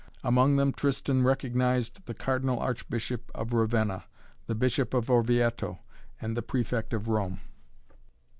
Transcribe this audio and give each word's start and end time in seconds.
Among 0.23 0.55
them 0.55 0.73
Tristan 0.73 1.21
recognized 1.21 2.07
the 2.07 2.15
Cardinal 2.15 2.57
Archbishop 2.59 3.29
of 3.35 3.53
Ravenna, 3.53 4.05
the 4.47 4.55
Bishop 4.55 4.95
of 4.95 5.11
Orvieto 5.11 5.77
and 6.19 6.35
the 6.35 6.41
Prefect 6.41 6.91
of 6.91 7.07
Rome. 7.07 7.39